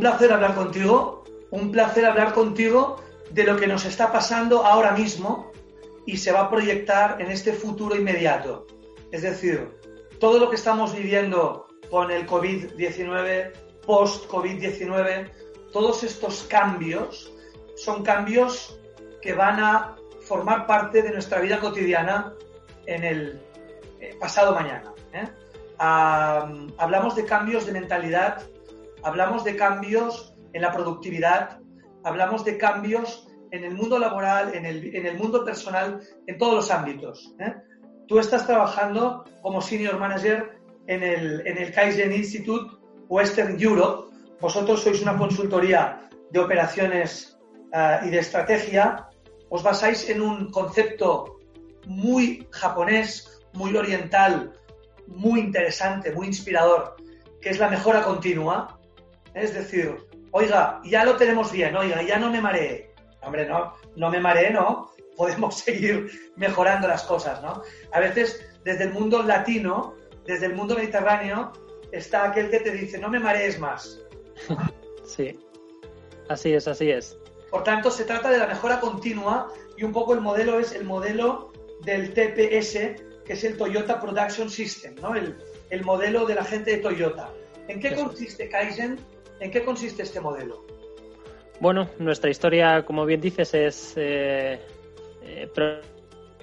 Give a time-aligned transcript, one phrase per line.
[0.00, 3.02] Un placer hablar contigo, un placer hablar contigo
[3.32, 5.52] de lo que nos está pasando ahora mismo
[6.06, 8.66] y se va a proyectar en este futuro inmediato.
[9.12, 9.78] Es decir,
[10.18, 13.52] todo lo que estamos viviendo con el COVID-19,
[13.84, 15.30] post-COVID-19,
[15.70, 17.30] todos estos cambios
[17.76, 18.80] son cambios
[19.20, 22.32] que van a formar parte de nuestra vida cotidiana
[22.86, 23.42] en el
[24.00, 24.94] eh, pasado mañana.
[25.12, 25.28] ¿eh?
[25.78, 28.42] hablamos de cambios de mentalidad,
[29.02, 31.60] hablamos de cambios en la productividad,
[32.04, 37.34] hablamos de cambios en el mundo laboral, en el, mundo personal, en todos los ámbitos.
[37.40, 37.54] ¿eh?
[38.06, 42.76] Tú estás trabajando como senior manager en el, en el Kaizen Institute
[43.08, 44.14] Western Europe.
[44.40, 47.38] Vosotros sois una consultoría de operaciones
[48.04, 49.08] y de estrategia.
[49.48, 51.38] Os basáis en un concepto
[51.86, 54.52] muy japonés, muy oriental,
[55.06, 56.96] muy interesante, muy inspirador,
[57.40, 58.79] que es la mejora continua.
[59.34, 59.96] Es decir,
[60.32, 62.92] oiga, ya lo tenemos bien, oiga, ya no me mareé.
[63.22, 64.90] Hombre, no, no me mareé, no.
[65.16, 67.62] Podemos seguir mejorando las cosas, ¿no?
[67.92, 71.52] A veces, desde el mundo latino, desde el mundo mediterráneo,
[71.92, 74.00] está aquel que te dice, no me marees más.
[75.02, 75.36] Sí,
[76.28, 77.18] así es, así es.
[77.50, 80.84] Por tanto, se trata de la mejora continua y un poco el modelo es el
[80.84, 81.50] modelo
[81.82, 85.16] del TPS, que es el Toyota Production System, ¿no?
[85.16, 85.36] el,
[85.70, 87.32] el modelo de la gente de Toyota.
[87.66, 89.00] ¿En qué consiste Kaizen?
[89.40, 90.64] ¿En qué consiste este modelo?
[91.60, 94.60] Bueno, nuestra historia, como bien dices, es eh,
[95.22, 95.48] eh,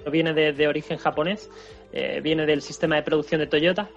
[0.02, 1.50] proviene de, origen japonés,
[1.92, 3.88] eh, viene del sistema de producción de Toyota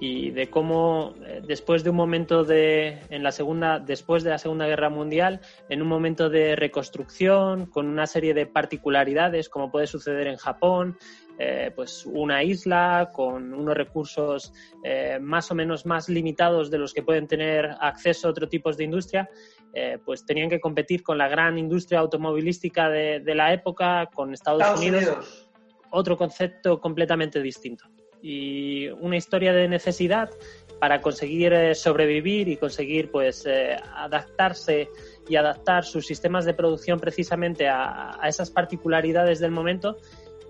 [0.00, 1.14] y de cómo
[1.46, 5.82] después de un momento de en la segunda después de la Segunda Guerra Mundial en
[5.82, 10.96] un momento de reconstrucción con una serie de particularidades como puede suceder en Japón
[11.40, 16.92] eh, pues una isla con unos recursos eh, más o menos más limitados de los
[16.92, 19.30] que pueden tener acceso a otros tipos de industria,
[19.72, 24.80] eh, pues tenían que competir con la gran industria automovilística de, la época, con Estados,
[24.80, 25.48] Unidos.
[25.90, 27.84] Otro concepto completamente distinto.
[28.22, 30.30] Y una historia de necesidad
[30.80, 33.46] para conseguir sobrevivir y conseguir pues
[33.94, 34.88] adaptarse
[35.28, 39.96] y adaptar sus sistemas de producción precisamente a, a esas particularidades del momento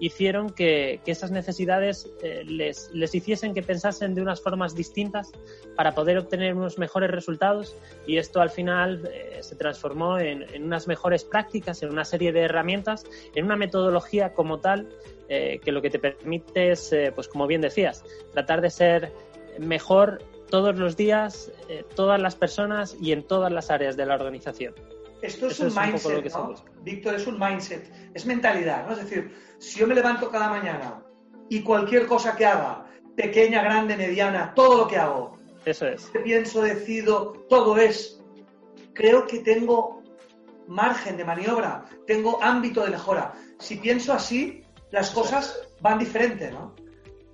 [0.01, 5.33] hicieron que, esas necesidades eh, les, les, hiciesen que pensasen de unas formas distintas
[5.75, 10.87] para poder obtener unos mejores resultados y esto al final eh, se transformó en, unas
[10.87, 13.05] mejores prácticas, en una serie de herramientas,
[13.35, 14.89] en una metodología como tal
[15.29, 19.13] eh, que lo que te permite es, pues como bien decías, tratar de ser
[19.59, 21.53] mejor todos los días,
[21.95, 24.75] todas las personas y en todas las áreas de la organización.
[25.21, 26.55] Esto es un mindset, ¿no?
[26.83, 28.93] Víctor, es un mindset, es mentalidad, ¿no?
[28.93, 31.03] Es decir, si yo me levanto cada mañana
[31.49, 36.11] y cualquier cosa que haga, pequeña, grande, mediana, todo lo que hago, eso es.
[36.25, 38.23] Pienso, decido, todo es.
[38.95, 40.03] Creo que tengo
[40.67, 43.35] margen de maniobra, tengo ámbito de mejora.
[43.59, 46.75] Si pienso así, las cosas van diferente, ¿no?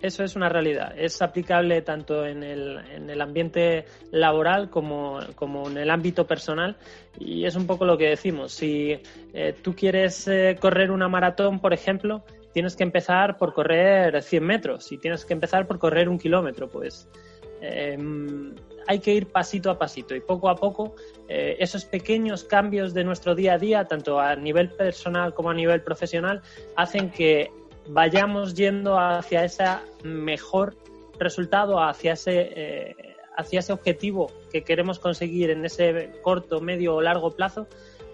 [0.04, 0.92] Eso es una realidad.
[0.98, 6.76] Es aplicable tanto en el, en el ambiente laboral como, en el ámbito personal.
[7.18, 8.52] Y es un poco lo que decimos.
[8.52, 9.00] Si
[9.32, 12.22] eh, tú quieres eh, correr una maratón, por ejemplo,
[12.52, 14.84] tienes que empezar por correr 100 metros.
[14.84, 17.08] Si tienes que empezar por correr un kilómetro, pues
[17.62, 18.54] em,
[18.86, 20.94] hay que ir pasito a pasito y poco a poco
[21.28, 25.54] eh, esos pequeños cambios de nuestro día a día, tanto a nivel personal como a
[25.54, 26.42] nivel profesional,
[26.76, 27.50] hacen que
[27.88, 29.64] vayamos yendo hacia ese
[30.02, 30.76] mejor
[31.18, 37.00] resultado, hacia ese, eh, hacia ese objetivo que queremos conseguir en ese corto, medio o
[37.00, 37.66] largo plazo,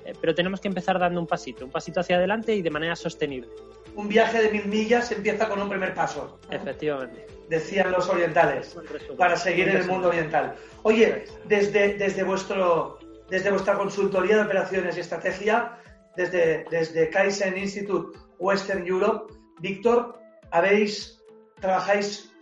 [0.05, 2.97] eh, pero tenemos que empezar dando un pasito, un pasito hacia adelante y de manera
[2.97, 3.49] sostenible.
[3.95, 6.39] Un viaje de mil millas empieza con un primer paso.
[6.51, 7.27] Efectivamente.
[7.49, 8.77] Decían los orientales,
[9.19, 10.55] para seguir en el mundo oriental.
[10.83, 12.99] Oye, desde, desde, vuestro,
[13.29, 15.77] desde vuestra consultoría de operaciones y estrategia,
[16.17, 20.19] desde, desde Kaizen Institute Western Europe, Víctor,
[20.51, 21.21] habéis,
[21.61, 22.33] trabajáis,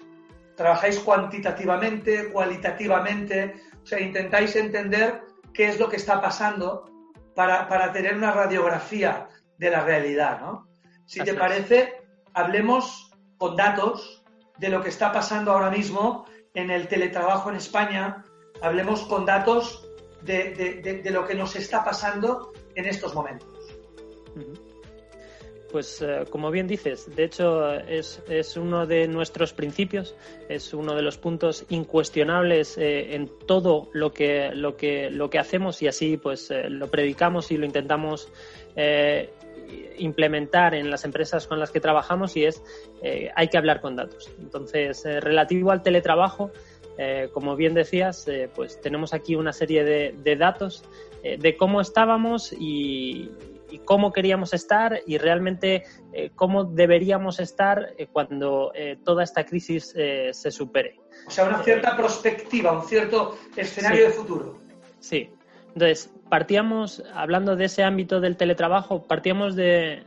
[0.56, 6.84] trabajáis cuantitativamente, cualitativamente, o sea, intentáis entender qué es lo que está pasando
[7.34, 10.67] para, tener una radiografía de la realidad, ¿no?
[11.08, 12.02] Si te parece,
[12.34, 14.22] hablemos con datos
[14.58, 18.26] de lo que está pasando ahora mismo en el teletrabajo en España,
[18.60, 19.88] hablemos con datos
[20.20, 23.48] de, lo que nos está pasando en estos momentos.
[25.72, 28.20] Pues eh, como bien dices, de hecho es,
[28.58, 30.14] uno de nuestros principios,
[30.50, 35.38] es uno de los puntos incuestionables eh, en todo lo que, lo, que, lo que
[35.38, 38.30] hacemos y así pues eh, lo predicamos y lo intentamos
[39.98, 42.62] implementar en las empresas con las que trabajamos y es
[43.34, 44.30] hay que hablar con datos.
[44.38, 46.50] Entonces, relativo al teletrabajo,
[46.98, 50.84] eh, como bien decías, eh, pues tenemos aquí una serie de, datos
[51.22, 53.30] de cómo estábamos y,
[53.84, 55.84] cómo queríamos estar y realmente
[56.34, 58.72] cómo deberíamos estar cuando
[59.04, 59.94] toda esta crisis
[60.30, 60.98] se supere.
[61.26, 64.58] O sea, una cierta perspectiva, un cierto escenario de futuro.
[65.00, 65.30] Sí.
[65.78, 70.02] Entonces, partíamos, hablando de ese ámbito del teletrabajo, partíamos de,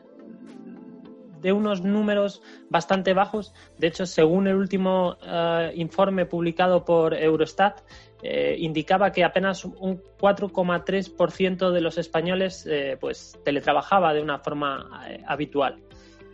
[1.45, 3.53] unos números bastante bajos.
[3.77, 7.79] De hecho, según el último eh, informe publicado por Eurostat,
[8.21, 14.89] eh, indicaba que apenas un 4,3% de los españoles eh, pues teletrabajaba de una forma
[15.25, 15.81] habitual.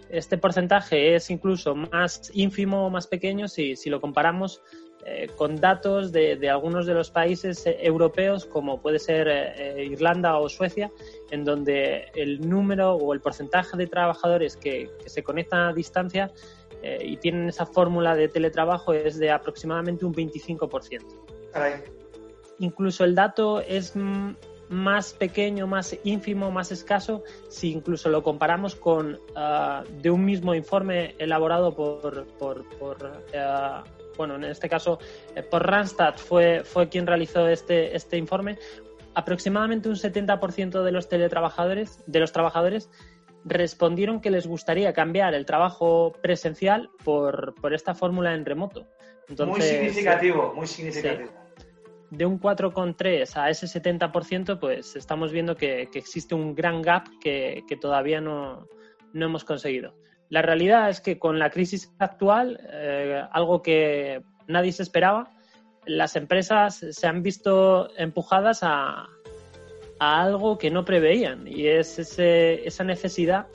[0.09, 4.62] Este porcentaje es incluso más ínfimo o más pequeño si, si lo comparamos
[5.09, 10.38] eh, con datos de, algunos de los países eh, europeos, como puede ser eh, Irlanda
[10.38, 10.92] o Suecia,
[11.31, 16.31] en donde el número o el porcentaje de trabajadores que, se conectan a distancia
[16.83, 21.01] y tienen esa fórmula de teletrabajo es de aproximadamente un 25%.
[22.59, 23.94] Incluso el dato es
[24.69, 30.54] más pequeño, más ínfimo, más escaso, si incluso lo comparamos con ah, de un mismo
[30.54, 32.66] informe elaborado por, por,
[34.18, 35.00] bueno, en este caso
[35.36, 38.58] eh, por Randstad fue, fue quien realizó este, este informe,
[39.14, 42.90] aproximadamente un 70% de los teletrabajadores, de los trabajadores,
[43.46, 48.86] respondieron que les gustaría cambiar el trabajo presencial por, esta fórmula en remoto.
[49.46, 51.47] muy significativo, muy significativo.
[52.09, 57.63] De un 4,3 a ese 70%, pues estamos viendo que, existe un gran gap que,
[57.80, 58.68] todavía no,
[59.13, 59.94] no hemos conseguido.
[60.30, 65.30] La realidad es que con la crisis actual, eh, algo que nadie se esperaba,
[65.86, 69.07] las empresas se han visto empujadas a,
[70.00, 73.48] algo que no preveían y es esa necesidad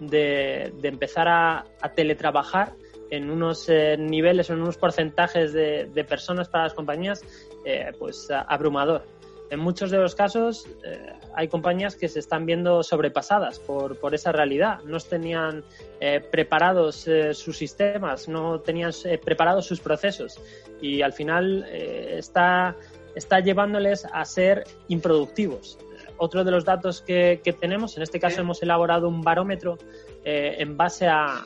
[0.00, 1.64] de, empezar a,
[1.94, 2.72] teletrabajar
[3.10, 7.22] en unos eh, niveles en unos porcentajes de, personas para las compañías
[7.64, 9.02] eh, pues abrumador
[9.50, 14.14] en muchos de los casos eh, hay compañías que se están viendo sobrepasadas por, por
[14.14, 14.80] esa realidad.
[14.84, 15.64] No tenían
[16.00, 18.92] eh, preparados eh, sus sistemas, no tenían
[19.24, 20.40] preparados sus procesos
[20.80, 22.76] y al final está,
[23.14, 25.78] está llevándoles a ser improductivos.
[26.16, 29.78] Otro de los datos que, que tenemos, en este caso hemos elaborado un barómetro
[30.24, 31.44] en base a,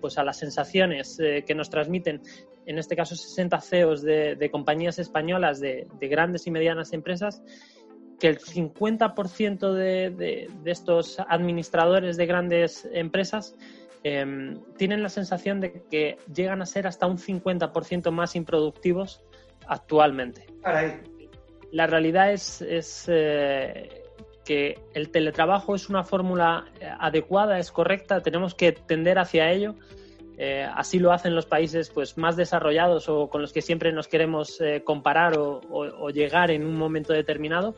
[0.00, 2.22] pues a las sensaciones que nos transmiten
[2.66, 7.42] en este caso 60 CEOs de, compañías españolas de, grandes y medianas empresas,
[8.18, 13.56] que el 50% de, estos administradores de grandes empresas
[14.02, 19.22] em, tienen la sensación de que llegan a ser hasta un 50% más improductivos
[19.66, 20.46] actualmente.
[21.72, 22.62] La realidad es,
[23.08, 24.02] eh,
[24.44, 29.74] que el teletrabajo es una fórmula eh, adecuada, es correcta, tenemos que tender hacia ello
[30.38, 34.06] eh, así lo hacen los países pues, más desarrollados o con los que siempre nos
[34.06, 37.74] queremos eh, comparar o, llegar en un momento determinado.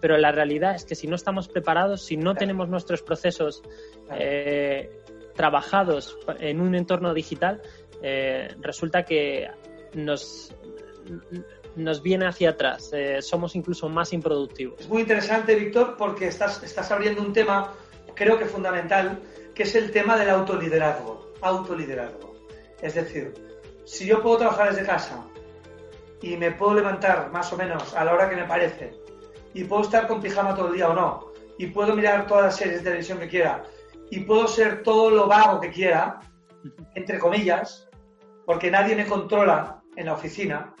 [0.00, 3.62] Pero la realidad es que si no estamos preparados, si no tenemos nuestros procesos
[4.12, 4.90] eh,
[5.34, 7.60] trabajados en un entorno digital,
[8.60, 9.50] resulta que
[9.92, 10.54] nos,
[11.76, 12.90] nos viene hacia atrás.
[13.20, 14.80] somos incluso más improductivos.
[14.80, 17.74] Es muy interesante, Víctor, porque estás, estás abriendo un tema,
[18.14, 19.20] creo que fundamental,
[19.54, 22.34] que es el tema del autoliderazgo autoliderazgo.
[22.82, 23.34] Es decir,
[23.84, 25.26] si yo puedo trabajar desde casa
[26.22, 28.92] y me puedo levantar más o menos a la hora que me parece
[29.54, 32.56] y puedo estar con pijama todo el día o no y puedo mirar todas las
[32.56, 33.64] series de televisión que quiera
[34.10, 36.20] y puedo ser todo lo vago que quiera,
[36.94, 37.88] entre comillas,
[38.44, 40.74] porque nadie me controla en la oficina,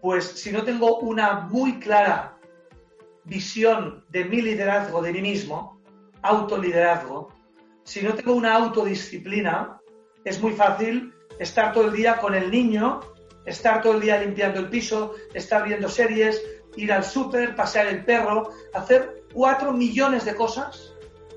[0.00, 2.38] pues si no tengo una muy clara
[3.24, 5.80] visión de mi liderazgo, de mí mismo,
[6.22, 7.28] autoliderazgo,
[7.84, 9.79] si no tengo una autodisciplina,
[10.24, 13.00] es muy fácil estar todo el día con el niño,
[13.44, 16.42] estar todo el día limpiando el piso, estar viendo series,
[16.76, 20.94] ir al súper, pasear el perro, hacer cuatro millones de cosas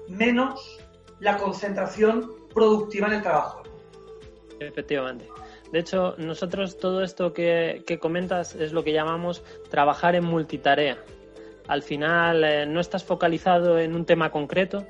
[0.07, 0.79] menos
[1.19, 3.63] la concentración productiva en el trabajo.
[4.59, 5.27] Efectivamente.
[5.71, 10.97] De hecho, nosotros todo esto que, comentas es lo que llamamos trabajar en multitarea.
[11.67, 14.85] Al final eh, no estás focalizado en un tema concreto,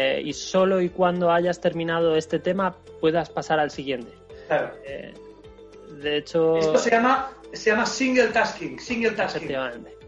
[0.00, 4.12] eh, y solo y cuando hayas terminado este tema puedas pasar al siguiente.
[4.46, 4.70] Claro.
[4.86, 5.12] Eh,
[6.00, 6.56] de hecho...
[6.56, 9.48] Esto se llama, se llama single tasking, single tasking.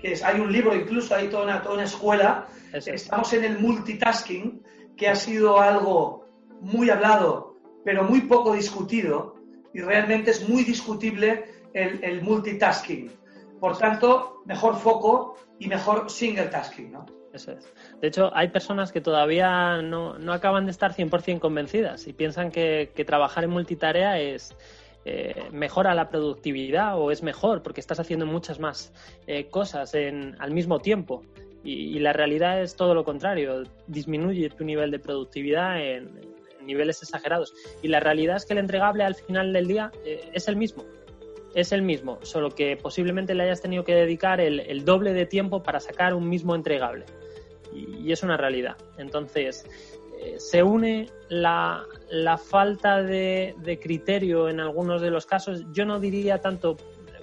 [0.00, 2.46] Que es, hay un libro, incluso hay toda una, toda una escuela.
[2.72, 4.62] Estamos en el multitasking,
[4.96, 6.24] que ha sido algo
[6.60, 9.34] muy hablado, pero muy poco discutido,
[9.74, 13.10] y realmente es muy discutible el, el multitasking.
[13.58, 17.06] Por tanto, mejor foco y mejor single tasking, ¿no?
[17.32, 17.72] Eso es.
[18.00, 22.90] De hecho, hay personas que todavía no, acaban de estar 100% convencidas y piensan que,
[23.06, 24.56] trabajar en multitarea es,
[25.04, 28.92] eh, mejora la productividad o es mejor porque estás haciendo muchas más
[29.26, 31.22] eh, cosas en, al mismo tiempo.
[31.62, 36.08] Y, la realidad es todo lo contrario, disminuye tu nivel de productividad en,
[36.62, 37.54] niveles exagerados.
[37.82, 40.84] Y la realidad es que el entregable al final del día eh, es el mismo.
[41.54, 45.62] Es el mismo, solo que posiblemente le hayas tenido que dedicar el, doble de tiempo
[45.62, 47.06] para sacar un mismo entregable.
[47.72, 48.76] Y es una realidad.
[48.98, 49.64] Entonces,
[50.38, 51.86] se une la,
[52.38, 55.64] falta de, criterio en algunos de los casos.
[55.72, 56.76] Yo no diría tanto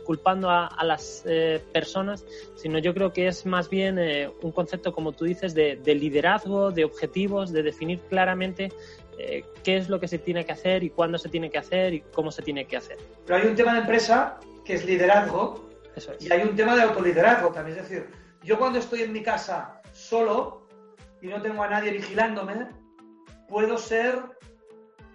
[0.06, 2.26] culpando a, las eh, personas,
[2.56, 6.72] sino yo creo que es más bien eh, un concepto, como tú dices, de, liderazgo,
[6.72, 8.70] de objetivos, de definir claramente
[9.20, 11.94] eh, qué es lo que se tiene que hacer y cuándo se tiene que hacer
[11.94, 12.98] y cómo se tiene que hacer.
[13.26, 15.70] Pero hay un tema de empresa que es liderazgo
[16.22, 17.78] y hay un tema de autoliderazgo también.
[17.80, 18.08] Es decir,
[18.44, 19.77] yo cuando estoy en mi casa
[20.08, 20.68] solo
[21.22, 22.68] y no tengo a nadie vigilándome,
[23.48, 24.22] puedo ser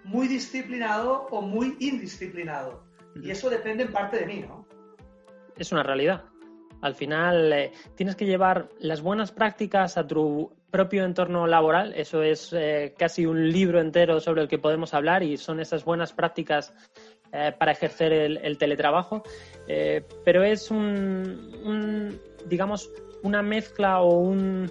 [0.03, 2.83] muy disciplinado o muy indisciplinado.
[3.21, 4.67] Y eso depende en parte de mí, ¿no?
[5.57, 6.25] Es una realidad.
[6.81, 11.93] Al final eh, tienes que llevar las buenas prácticas a tu propio entorno laboral.
[11.95, 15.85] Eso es eh, casi un libro entero sobre el que podemos hablar y son esas
[15.85, 16.73] buenas prácticas
[17.31, 19.23] eh, para ejercer el, teletrabajo.
[20.25, 24.69] pero es un, digamos, una mezcla o un,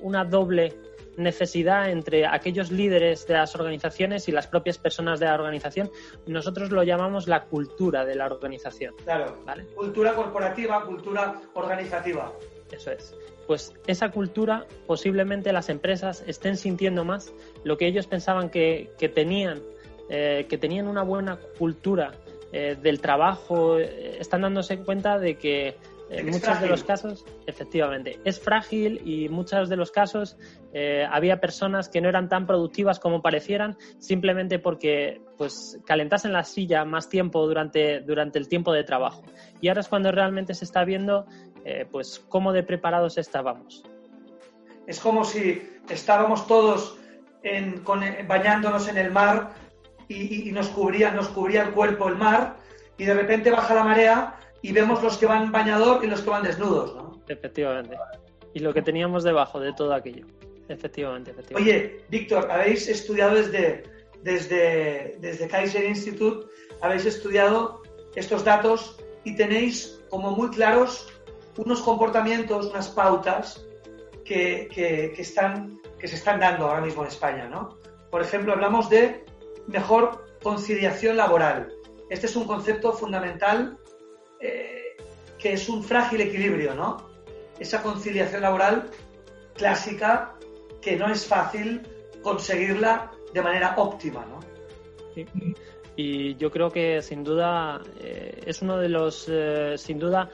[0.00, 0.74] una doble
[1.16, 5.90] necesidad entre aquellos líderes de las organizaciones y las propias personas de la organización.
[6.26, 8.94] Nosotros lo llamamos la cultura de la organización.
[9.04, 9.36] Claro.
[9.44, 9.64] ¿vale?
[9.74, 12.32] Cultura corporativa, cultura organizativa.
[12.70, 13.14] Eso es.
[13.46, 19.62] Pues esa cultura posiblemente las empresas estén sintiendo más lo que ellos pensaban que, tenían,
[20.08, 22.12] eh, que tenían una buena cultura
[22.52, 25.76] eh, del trabajo, eh, están dándose cuenta de que
[26.10, 30.36] en muchos de los casos, efectivamente, es frágil y muchos de los casos
[30.72, 36.44] eh, había personas que no eran tan productivas como parecieran simplemente porque pues calentasen la
[36.44, 39.22] silla más tiempo durante, durante el tiempo de trabajo.
[39.60, 41.26] Y ahora es cuando realmente se está viendo
[41.64, 43.82] eh, pues cómo de preparados estábamos.
[44.86, 46.98] Es como si estábamos todos
[48.26, 49.52] bañándonos en el mar
[50.08, 52.56] y, nos, cubría, nos cubría el cuerpo el mar
[52.96, 56.30] y de repente baja la marea y vemos los que van bañador y los que
[56.30, 57.20] van desnudos, ¿no?
[57.28, 57.98] Efectivamente.
[58.54, 60.24] Y lo que teníamos debajo de todo aquello.
[60.70, 61.70] Efectivamente, efectivamente.
[61.70, 63.82] Oye, Víctor, habéis estudiado desde,
[64.22, 66.46] desde, desde Kaiser Institute,
[66.80, 67.82] habéis estudiado
[68.14, 71.12] estos datos y tenéis como muy claros
[71.58, 73.66] unos comportamientos, unas pautas
[74.24, 77.76] que, que, están, que se están dando ahora mismo en España, ¿no?
[78.10, 79.26] Por ejemplo, hablamos de
[79.66, 81.70] mejor conciliación laboral.
[82.08, 83.78] Este es un concepto fundamental
[84.40, 84.96] eh,
[85.38, 87.08] que es un frágil equilibrio, ¿no?
[87.58, 88.90] Esa conciliación laboral
[89.54, 90.34] clásica
[90.80, 91.82] que no es fácil
[92.22, 94.40] conseguirla de manera óptima, ¿no?
[95.96, 100.30] Y yo creo que sin duda eh, es uno de los, eh, sin duda,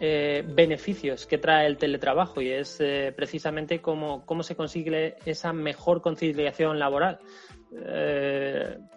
[0.00, 2.82] beneficios que trae el teletrabajo y es
[3.14, 7.20] precisamente cómo, cómo se consigue esa mejor conciliación laboral.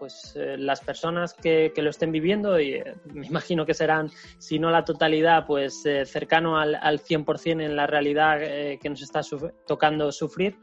[0.05, 4.09] Eh, pues eh, las personas que, lo estén viviendo, y eh, me imagino que serán,
[4.37, 9.21] si no la totalidad, pues cercano al, al 100% en la realidad que nos está
[9.67, 10.57] tocando sufrir,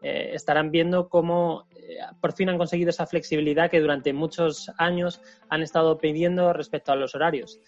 [0.00, 1.66] estarán viendo cómo
[2.20, 6.96] por fin han conseguido esa flexibilidad que durante muchos años han estado pidiendo respecto a
[6.96, 7.60] los horarios.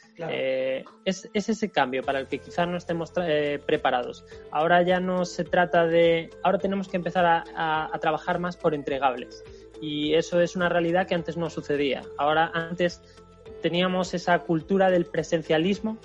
[1.05, 3.12] Es, ese cambio para el que quizás no estemos
[3.67, 4.25] preparados.
[4.50, 9.45] Ahora ya no se trata de, ahora tenemos que empezar a trabajar más por entregables
[9.81, 12.03] y eso es una realidad que antes no sucedía.
[12.19, 13.03] Ahora antes
[13.62, 15.97] teníamos esa cultura del presencialismo.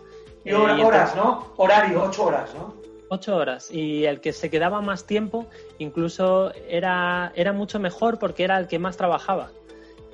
[0.43, 1.53] Y, horas, ¿no?
[1.57, 2.75] Horario, ocho horas, ¿no?
[3.09, 3.69] Ocho horas.
[3.71, 5.47] Y el que se quedaba más tiempo
[5.77, 9.51] incluso era, era mucho mejor porque era el que más trabajaba.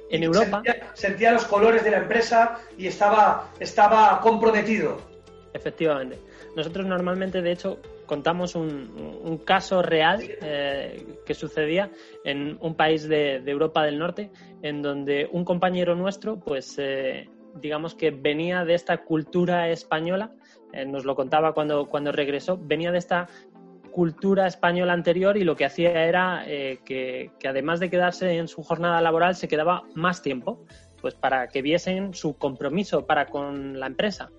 [0.09, 0.61] En Europa.
[0.93, 4.97] Sentía, los colores de la empresa y estaba, estaba comprometido.
[5.53, 6.19] Efectivamente.
[6.55, 11.89] Nosotros normalmente, de hecho, contamos un, caso real eh, que sucedía
[12.25, 14.31] en un país de, Europa del Norte,
[14.61, 20.31] en donde un compañero nuestro, pues eh, digamos que venía de esta cultura española,
[20.73, 23.27] eh, nos lo contaba cuando, cuando regresó, venía de esta
[23.91, 28.63] cultura española anterior y lo que hacía era que, que además de quedarse en su
[28.63, 30.63] jornada laboral, se quedaba más tiempo,
[31.01, 34.29] pues para que viesen su compromiso para con la empresa.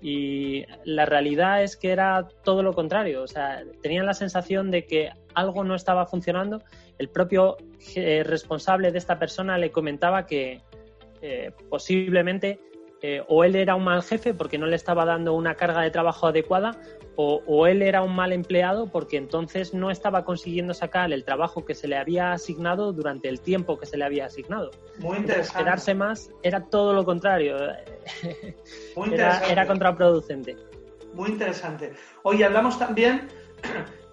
[0.00, 3.22] Y la realidad es que era todo lo contrario.
[3.22, 6.62] O sea, tenían la sensación de que algo no estaba funcionando.
[6.98, 7.56] El propio
[7.96, 10.60] eh, responsable de esta persona le comentaba que
[11.20, 12.60] eh, posiblemente
[13.00, 15.90] eh, o él era un mal jefe porque no le estaba dando una carga de
[15.90, 16.80] trabajo adecuada,
[17.20, 21.74] o, él era un mal empleado porque entonces no estaba consiguiendo sacar el trabajo que
[21.74, 24.70] se le había asignado durante el tiempo que se le había asignado.
[24.98, 25.64] Muy interesante.
[25.64, 27.56] Quedarse más era todo lo contrario.
[28.94, 30.56] Muy era, era contraproducente.
[31.12, 31.92] Muy interesante.
[32.22, 33.26] Hoy hablamos también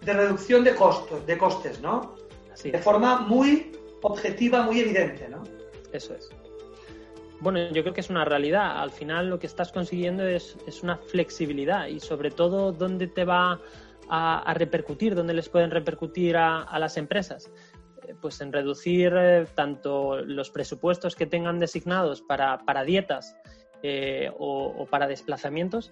[0.02, 2.16] de reducción de costos, de costes, ¿no?
[2.64, 5.44] De forma muy objetiva, muy evidente, ¿no?
[5.92, 6.30] Eso es.
[7.42, 8.82] Bueno, yo creo que es una realidad.
[8.82, 13.60] Al final lo que estás consiguiendo es, una flexibilidad y sobre todo dónde te va
[14.10, 17.52] a, repercutir, dónde les pueden repercutir a, las empresas.
[18.04, 23.36] Eh, pues en reducir eh, tanto los presupuestos que tengan designados para, dietas
[23.84, 25.92] eh, o, para desplazamientos,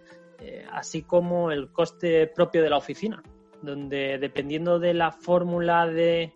[0.72, 3.24] así como el coste propio de la oficina,
[3.62, 6.34] donde dependiendo de la fórmula de,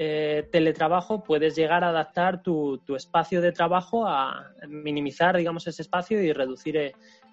[0.00, 6.22] eh, teletrabajo puedes llegar a adaptar tu, espacio de trabajo a minimizar, digamos, ese espacio
[6.22, 6.92] y reducir eh,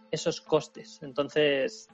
[0.10, 1.00] esos costes.
[1.04, 1.88] Entonces,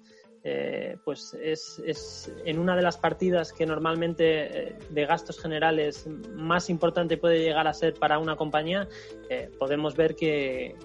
[0.46, 7.18] eh, pues es, en una de las partidas que normalmente de gastos generales más importante
[7.18, 8.88] puede llegar a ser para una compañía,
[9.60, 10.78] podemos ver que,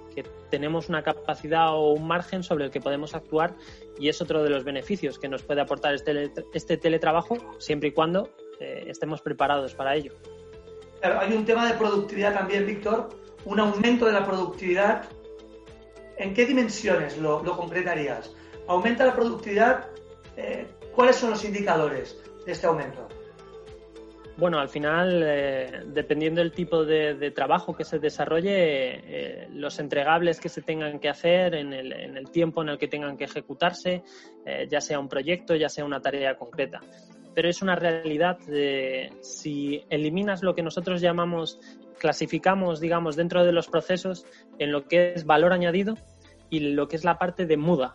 [0.50, 3.54] tenemos una capacidad o un margen sobre el que podemos actuar
[3.98, 7.92] y es otro de los beneficios que nos puede aportar este, este teletrabajo, siempre y
[7.92, 10.12] cuando eh, estemos preparados para ello.
[11.00, 13.08] Claro, hay un tema de productividad también, Víctor,
[13.44, 15.04] un aumento de la productividad.
[16.16, 18.34] ¿En qué dimensiones lo, concretarías?
[18.66, 19.88] ¿Aumenta la productividad?
[20.36, 23.06] Eh, ¿Cuáles son los indicadores de este aumento?
[24.38, 30.50] Bueno, al final, eh, dependiendo del tipo de, trabajo que se desarrolle, los entregables que
[30.50, 34.02] se tengan que hacer en el, tiempo en el que tengan que ejecutarse,
[34.68, 36.80] ya sea un proyecto, ya sea una tarea concreta
[37.36, 41.60] pero es una realidad de si eliminas lo que nosotros llamamos,
[41.98, 44.24] clasificamos, digamos, dentro de los procesos
[44.58, 45.96] en lo que es valor añadido
[46.48, 47.92] y lo que es la parte de muda.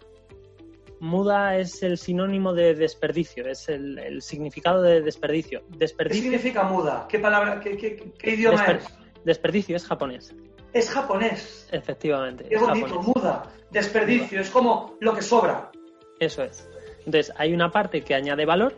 [1.00, 5.64] Muda es el sinónimo de desperdicio, es el, significado de desperdicio.
[5.70, 6.22] desperdicio.
[6.22, 7.08] ¿Qué significa muda?
[7.10, 8.86] ¿Qué palabra, qué, idioma es?
[9.26, 10.36] Desperdicio es japonés.
[10.72, 11.68] Es japonés.
[11.72, 12.46] Efectivamente.
[12.48, 13.52] Qué bonito, muda.
[13.72, 15.72] Desperdicio, es como lo que sobra.
[16.20, 16.70] Eso es.
[17.00, 18.76] Entonces, hay una parte que añade valor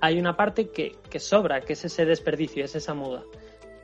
[0.00, 3.22] hay una parte que, sobra, que es ese desperdicio, es esa muda.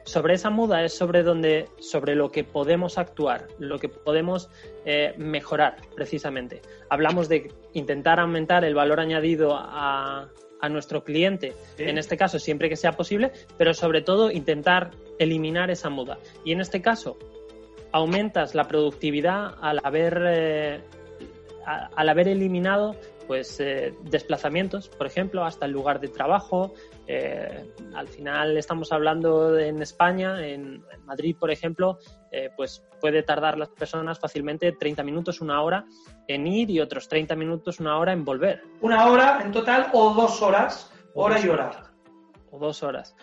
[0.05, 4.51] Sobre esa muda es sobre donde, sobre lo que podemos actuar, lo que podemos
[4.85, 6.61] eh, mejorar, precisamente.
[6.90, 10.29] Hablamos de intentar aumentar el valor añadido a,
[10.70, 15.90] nuestro cliente, en este caso siempre que sea posible, pero sobre todo intentar eliminar esa
[15.90, 16.18] muda.
[16.44, 17.18] Y en este caso,
[17.90, 20.81] aumentas la productividad al haber, eh,
[21.66, 22.94] al haber eliminado
[23.26, 26.74] pues eh, desplazamientos, por ejemplo, hasta el lugar de trabajo.
[27.06, 31.98] Eh, al final estamos hablando en España, en, Madrid, por ejemplo,
[32.30, 35.85] eh, pues puede tardar las personas fácilmente 30 minutos, una hora
[36.28, 38.62] en ir y otros 30 minutos, una hora en volver.
[38.80, 41.92] Una hora en total o dos horas, hora y hora.
[42.50, 43.16] O dos horas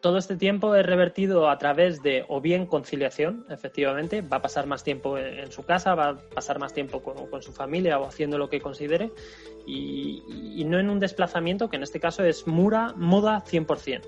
[0.00, 4.66] todo este tiempo es revertido a través de o bien conciliación, efectivamente, va a pasar
[4.66, 8.38] más tiempo en, su casa, va a pasar más tiempo con, su familia o haciendo
[8.38, 9.10] lo que considere,
[9.66, 14.02] y, no en un desplazamiento que en este caso es mura, muda 100%.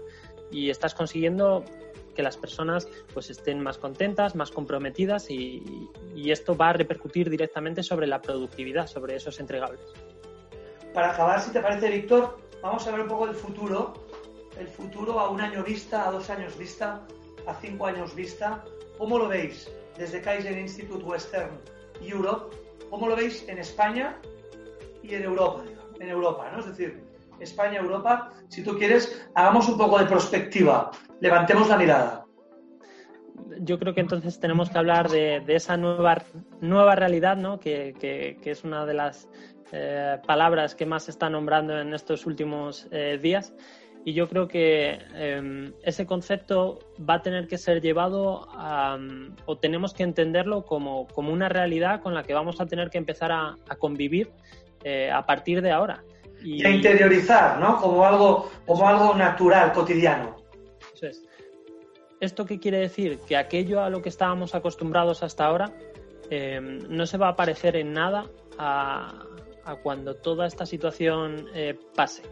[0.51, 1.65] Y estás consiguiendo
[2.15, 7.31] que las personas pues estén más contentas, más comprometidas y, y esto va a repercutir
[7.31, 9.81] directamente sobre la productividad, sobre esos entregables.
[10.93, 13.95] Para acabar, si te parece, Víctor, vamos a ver un poco el futuro
[14.61, 17.01] el futuro a un año vista, a dos años vista,
[17.47, 18.63] a cinco años vista?
[18.99, 21.59] ¿Cómo lo veis desde Kaizen Institute Western
[22.03, 22.55] Europe?
[22.91, 24.17] ¿Cómo lo veis en España
[25.03, 25.65] y en Europa?
[25.99, 26.61] En Europa, ¿no?
[26.61, 27.03] Es decir,
[27.41, 32.27] España, Europa, si tú quieres, hagamos un poco de perspectiva, levantemos la mirada.
[33.61, 36.23] Yo creo que entonces tenemos que hablar de, esa nueva,
[36.61, 37.59] nueva realidad, ¿no?
[37.59, 39.29] que, es una de las
[39.73, 43.55] eh, palabras que más se está nombrando en estos últimos eh, días
[44.05, 48.99] y yo creo que em, ese concepto va a tener que ser llevado a,
[49.45, 52.99] o tenemos que entenderlo como, como, una realidad con la que vamos a tener que
[52.99, 54.31] empezar a, convivir
[54.85, 56.03] eh, a partir de ahora.
[56.43, 57.77] Y, a interiorizar, ¿no?
[57.77, 60.37] Como algo, como algo natural, cotidiano.
[60.95, 61.23] Eso es.
[62.21, 63.19] ¿Esto qué quiere decir?
[63.27, 65.73] Que aquello a lo que estábamos acostumbrados hasta ahora
[66.31, 68.25] em, no se va a parecer en nada
[68.59, 69.25] a,
[69.65, 72.23] a cuando toda esta situación eh, pase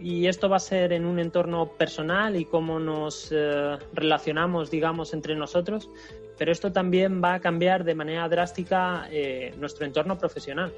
[0.00, 5.12] y esto va a ser en un entorno personal y cómo nos eh, relacionamos, digamos,
[5.12, 5.90] entre nosotros,
[6.38, 10.72] pero esto también va a cambiar de manera drástica eh, nuestro entorno profesional.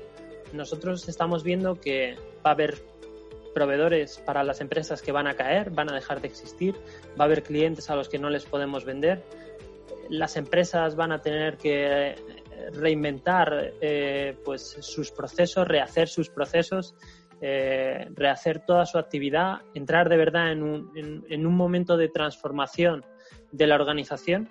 [0.53, 2.79] Nosotros estamos viendo que va a haber
[3.55, 6.75] proveedores para las empresas que van a caer, van a dejar de existir,
[7.19, 9.23] va a haber clientes a los que no les podemos vender,
[10.09, 12.17] las empresas van a tener que
[12.73, 13.73] reinventar
[14.45, 16.95] pues sus procesos, rehacer sus procesos,
[17.43, 23.05] rehacer toda su actividad, entrar de verdad en un, en un momento de transformación
[23.51, 24.49] de la organización,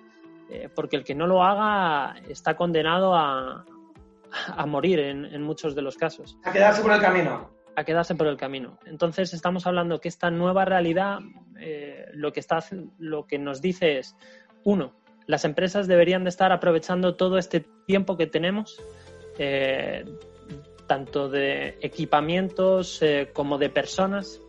[0.74, 3.64] porque el que no lo haga está condenado a,
[4.56, 6.38] a morir en, muchos de los casos.
[6.44, 7.50] A quedarse por el camino.
[7.76, 8.78] A quedarse por el camino.
[8.86, 11.20] Entonces estamos hablando que esta nueva realidad
[11.58, 12.60] eh, lo, que está,
[12.98, 14.16] lo que nos dice es,
[14.64, 14.94] uno,
[15.26, 18.80] las empresas deberían de estar aprovechando todo este tiempo que tenemos,
[19.38, 20.04] eh,
[20.86, 24.40] tanto de equipamientos eh, como de personas,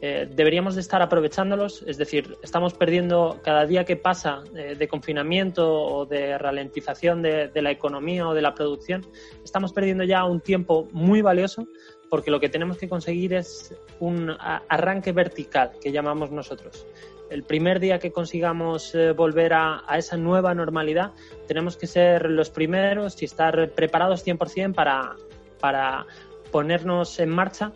[0.00, 4.88] eh, deberíamos de estar aprovechándolos, es decir, estamos perdiendo cada día que pasa eh, de
[4.88, 9.06] confinamiento o de ralentización de, la economía o de la producción,
[9.44, 11.68] estamos perdiendo ya un tiempo muy valioso
[12.10, 16.84] porque lo que tenemos que conseguir es un arranque vertical que llamamos nosotros.
[17.30, 21.12] El primer día que consigamos volver a, esa nueva normalidad,
[21.48, 25.16] tenemos que ser los primeros y estar preparados 100% para,
[25.62, 26.04] para
[26.50, 27.72] ponernos en marcha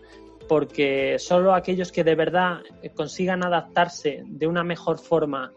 [0.49, 2.61] porque solo aquellos que de verdad
[2.94, 5.53] consigan adaptarse de una mejor forma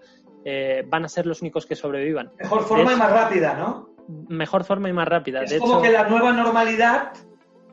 [0.46, 2.32] eh, van a ser los únicos que sobrevivan.
[2.40, 3.90] Mejor forma y más rápida, ¿no?
[4.30, 5.44] Mejor forma y más rápida.
[5.44, 7.14] Es como que la nueva normalidad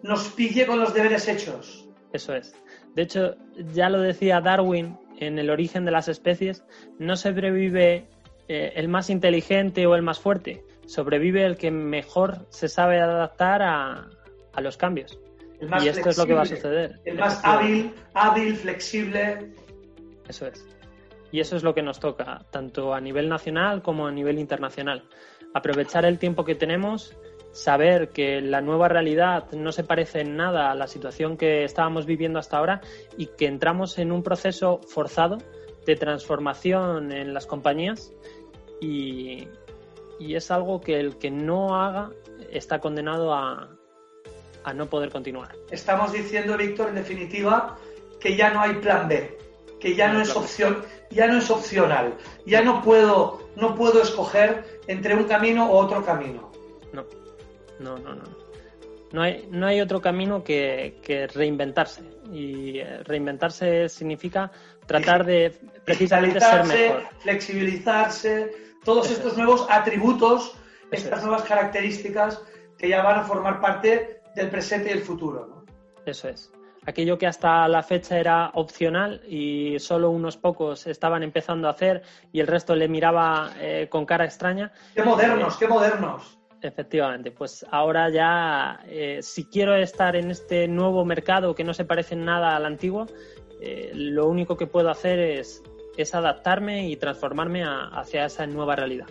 [0.02, 1.88] nos pille con los deberes hechos.
[2.12, 2.54] Eso es.
[2.94, 3.36] De hecho,
[3.72, 6.64] ya lo decía Darwin en el origen de las especies,
[6.98, 8.08] no sobrevive
[8.48, 13.62] eh, el más inteligente o el más fuerte, sobrevive el que mejor se sabe adaptar
[13.62, 14.08] a
[14.60, 15.18] los cambios
[15.60, 17.00] y esto es lo que va a suceder.
[17.04, 19.52] El más hábil, hábil, flexible.
[20.28, 20.66] Eso es.
[21.32, 25.04] Y eso es lo que nos toca, tanto a nivel nacional como a nivel internacional.
[25.54, 27.16] Aprovechar el tiempo que tenemos,
[27.52, 32.06] saber que la nueva realidad no se parece en nada a la situación que estábamos
[32.06, 32.80] viviendo hasta ahora
[33.16, 35.38] y que entramos en un proceso forzado
[35.86, 38.12] de transformación en las compañías
[38.80, 39.48] y,
[40.18, 42.10] y es algo que el que no haga
[42.50, 43.75] está condenado a,
[44.66, 45.54] a no poder continuar.
[45.70, 47.78] Estamos diciendo, Víctor, en definitiva,
[48.20, 49.38] que ya no hay plan B,
[49.80, 54.80] que ya no, es opción, ya no es opcional, ya no puedo, no puedo escoger
[54.88, 56.50] entre un camino o otro camino.
[56.92, 57.06] No,
[57.78, 58.24] no, no, no.
[59.12, 62.02] No hay, no hay otro camino que, reinventarse.
[62.32, 64.50] Y eh, reinventarse significa
[64.84, 67.04] tratar de precisamente ser mejor.
[67.20, 68.52] Flexibilizarse,
[68.84, 70.56] todos estos nuevos atributos,
[70.90, 72.42] estas nuevas características
[72.76, 75.46] que ya van a formar parte del presente y el futuro.
[75.46, 75.64] ¿no?
[76.04, 76.52] Eso es.
[76.84, 82.02] Aquello que hasta la fecha era opcional y solo unos pocos estaban empezando a hacer
[82.30, 84.70] y el resto le miraba eh, con cara extraña.
[84.94, 86.38] ¡Qué modernos, qué modernos!
[86.62, 91.84] Efectivamente, pues ahora ya, eh, si quiero estar en este nuevo mercado que no se
[91.84, 93.06] parece en nada al antiguo,
[93.60, 95.62] eh, lo único que puedo hacer es,
[95.96, 99.06] es adaptarme y transformarme hacia esa nueva realidad.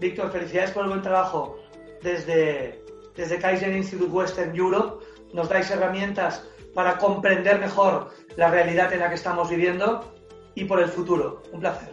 [0.00, 1.58] Víctor, felicidades por el buen trabajo
[2.02, 2.83] desde
[3.16, 9.08] desde Kaizen Institute Western Europe nos dais herramientas para comprender mejor la realidad en la
[9.08, 10.12] que estamos viviendo
[10.54, 11.42] y por el futuro.
[11.52, 11.90] Un placer.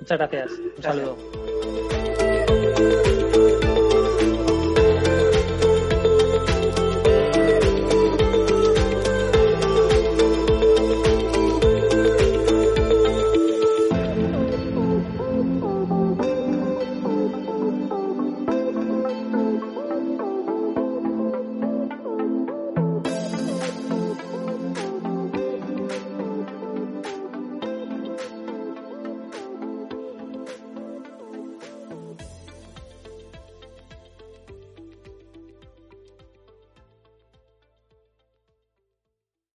[0.00, 0.52] Muchas gracias.
[0.76, 1.16] Un saludo.